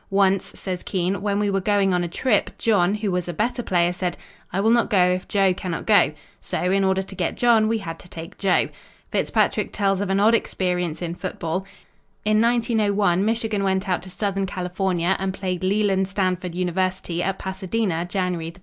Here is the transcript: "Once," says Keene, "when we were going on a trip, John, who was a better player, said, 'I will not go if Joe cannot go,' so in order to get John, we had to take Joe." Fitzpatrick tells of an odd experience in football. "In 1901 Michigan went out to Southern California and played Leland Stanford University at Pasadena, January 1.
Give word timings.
"Once," 0.09 0.59
says 0.59 0.81
Keene, 0.81 1.21
"when 1.21 1.39
we 1.39 1.47
were 1.51 1.61
going 1.61 1.93
on 1.93 2.03
a 2.03 2.07
trip, 2.07 2.49
John, 2.57 2.95
who 2.95 3.11
was 3.11 3.27
a 3.27 3.33
better 3.33 3.61
player, 3.61 3.93
said, 3.93 4.17
'I 4.51 4.61
will 4.61 4.69
not 4.71 4.89
go 4.89 4.97
if 4.99 5.27
Joe 5.27 5.53
cannot 5.53 5.85
go,' 5.85 6.13
so 6.39 6.59
in 6.71 6.83
order 6.83 7.03
to 7.03 7.13
get 7.13 7.35
John, 7.37 7.67
we 7.67 7.77
had 7.77 7.99
to 7.99 8.09
take 8.09 8.39
Joe." 8.39 8.69
Fitzpatrick 9.11 9.71
tells 9.71 10.01
of 10.01 10.09
an 10.09 10.19
odd 10.19 10.33
experience 10.33 11.03
in 11.03 11.13
football. 11.13 11.67
"In 12.25 12.41
1901 12.41 13.23
Michigan 13.23 13.63
went 13.63 13.87
out 13.87 14.01
to 14.01 14.09
Southern 14.09 14.47
California 14.47 15.15
and 15.19 15.35
played 15.35 15.63
Leland 15.63 16.07
Stanford 16.07 16.55
University 16.55 17.21
at 17.21 17.37
Pasadena, 17.37 18.03
January 18.03 18.47
1. 18.49 18.55